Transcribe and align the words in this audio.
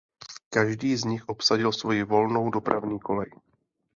Každý 0.49 0.95
z 0.97 1.03
nich 1.05 1.29
obsadil 1.29 1.71
"svoji" 1.73 2.03
volnou 2.03 2.49
dopravní 2.49 2.99
kolej. 2.99 3.31